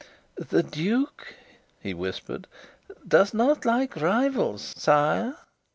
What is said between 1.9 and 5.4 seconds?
whispered, "does not like rivals, sire."